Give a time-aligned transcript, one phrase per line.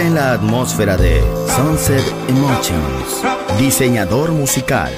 [0.00, 3.22] En la atmósfera de Sunset Emotions.
[3.58, 4.90] Diseñador musical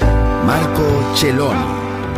[0.45, 1.65] Marco Celloni.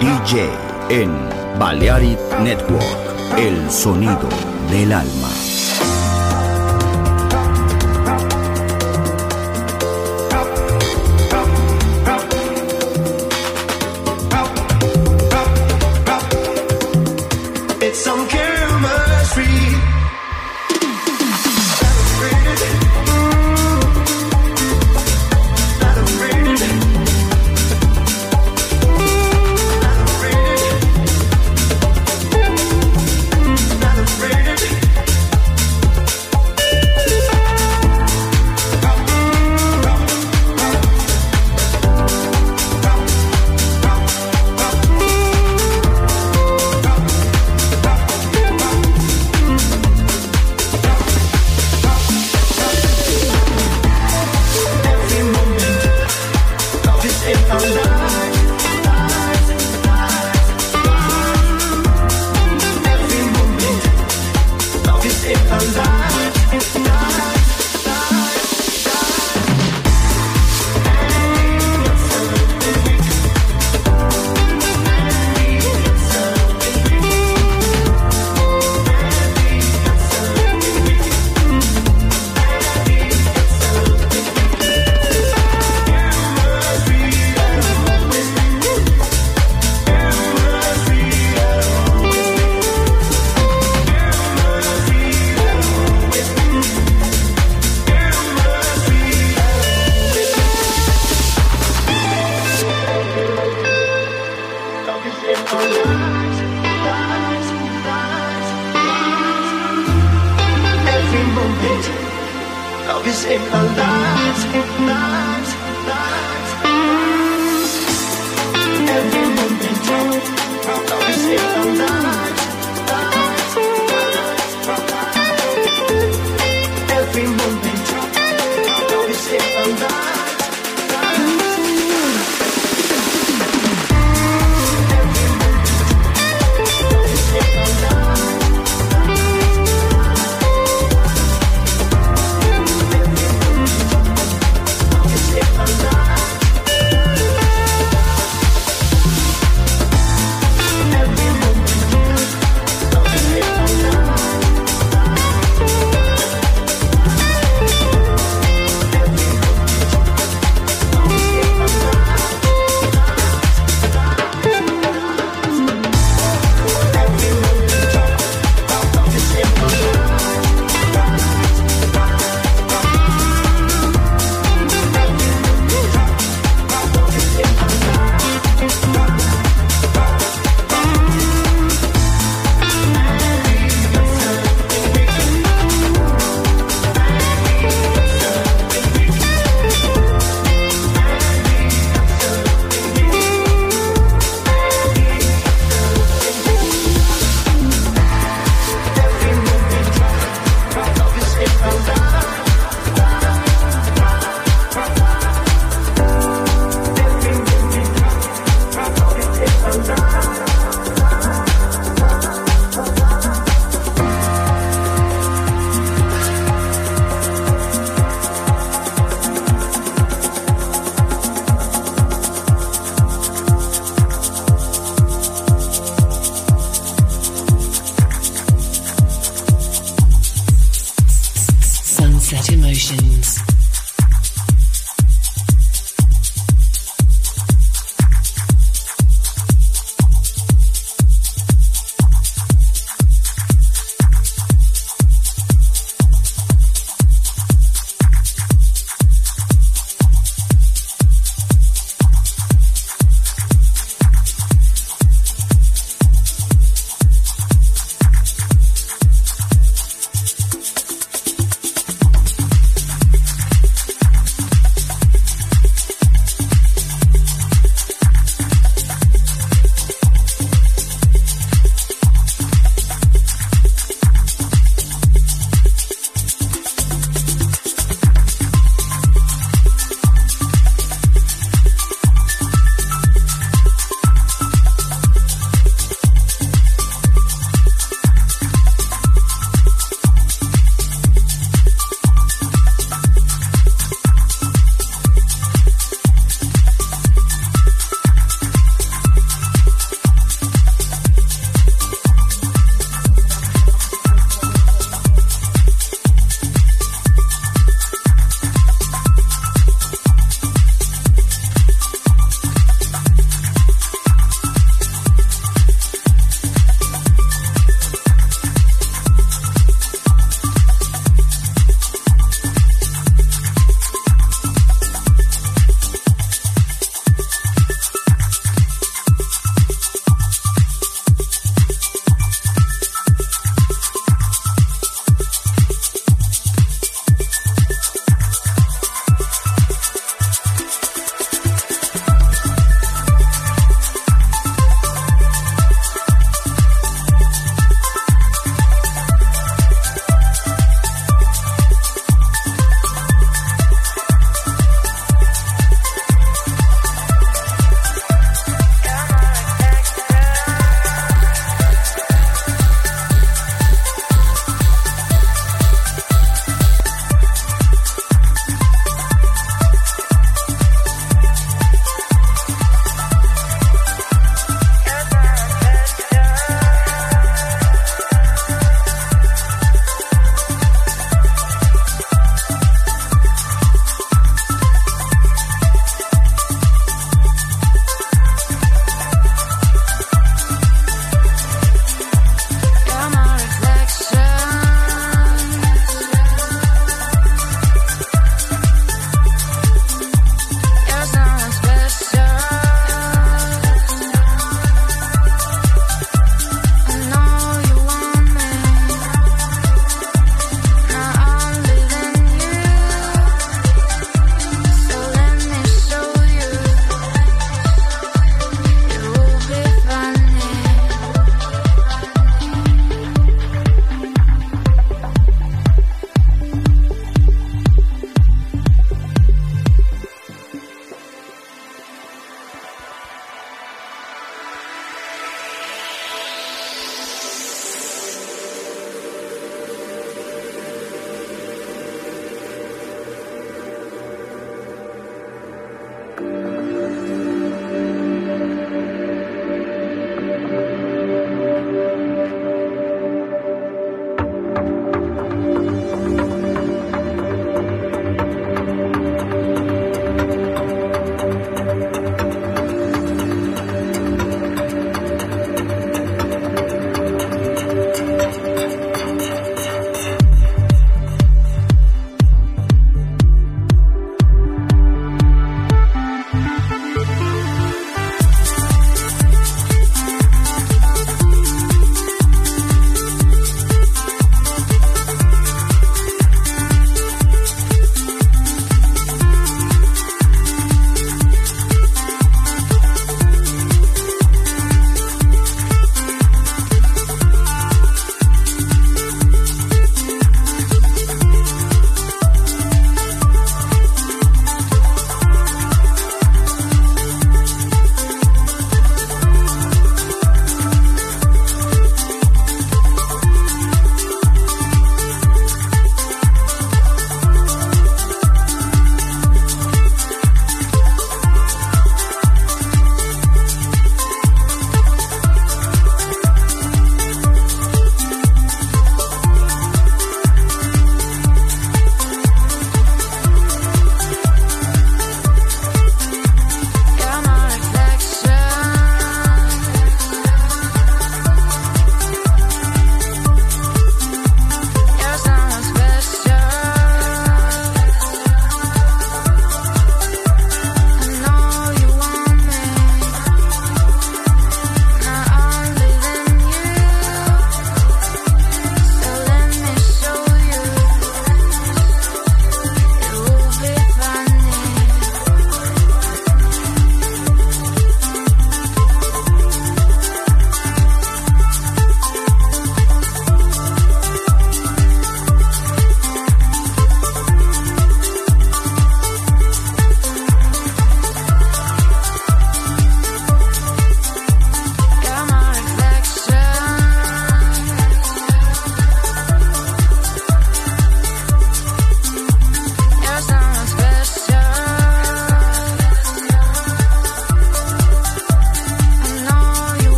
[0.00, 0.48] DJ
[0.90, 1.10] en
[1.58, 3.38] Balearic Network.
[3.38, 4.28] El sonido
[4.70, 5.41] del alma.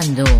[0.00, 0.39] Escuchando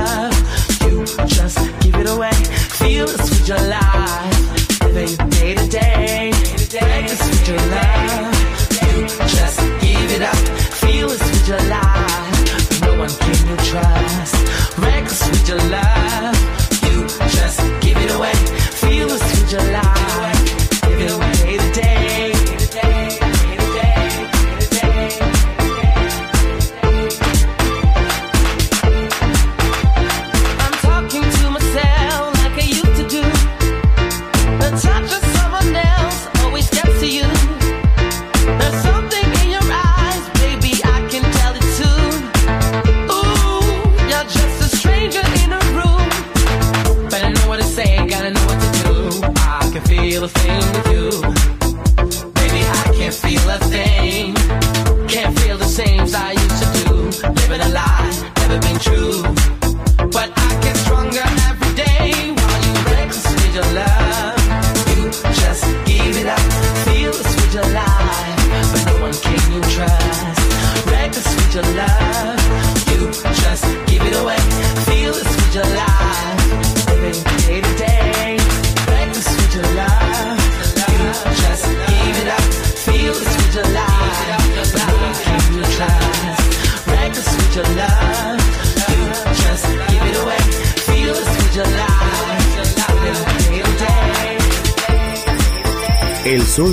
[0.00, 2.32] You just give it away.
[2.80, 4.84] Feel the sweet your life.
[4.94, 6.30] Living day to day.
[6.80, 8.34] Like the sweet your love.
[8.82, 10.36] You just give it up.
[10.82, 11.89] Feel the sweet your life.